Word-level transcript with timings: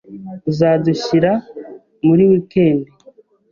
Uzadushira 0.49 1.31
muri 2.05 2.23
wikendi? 2.31 2.89